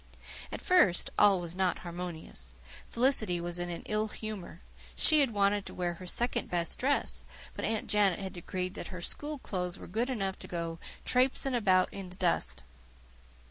At 0.51 0.63
first 0.63 1.11
all 1.19 1.39
was 1.39 1.55
not 1.55 1.77
harmonious. 1.85 2.55
Felicity 2.89 3.39
was 3.39 3.59
in 3.59 3.69
an 3.69 3.83
ill 3.85 4.07
humour; 4.07 4.61
she 4.95 5.19
had 5.19 5.29
wanted 5.29 5.63
to 5.67 5.75
wear 5.75 5.93
her 5.93 6.07
second 6.07 6.49
best 6.49 6.79
dress, 6.79 7.23
but 7.53 7.65
Aunt 7.65 7.85
Janet 7.87 8.17
had 8.17 8.33
decreed 8.33 8.73
that 8.73 8.87
her 8.87 9.01
school 9.01 9.37
clothes 9.37 9.77
were 9.77 9.85
good 9.85 10.09
enough 10.09 10.39
to 10.39 10.47
go 10.47 10.79
"traipsing 11.05 11.53
about 11.53 11.93
in 11.93 12.09
the 12.09 12.15
dust." 12.15 12.63